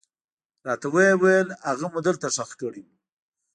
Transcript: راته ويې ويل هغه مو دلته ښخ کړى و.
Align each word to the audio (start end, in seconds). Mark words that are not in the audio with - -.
راته 0.67 0.87
ويې 0.93 1.13
ويل 1.21 1.47
هغه 1.67 1.87
مو 1.91 1.99
دلته 2.07 2.27
ښخ 2.35 2.51
کړى 2.61 2.81
و. 2.83 2.87